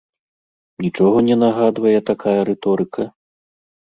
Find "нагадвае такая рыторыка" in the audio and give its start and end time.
1.43-3.07